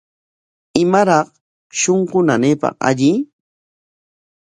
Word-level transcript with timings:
¿Imaraq 0.81 1.27
shunqu 1.79 2.17
nanaypaq 2.27 2.75
alli? 2.87 3.11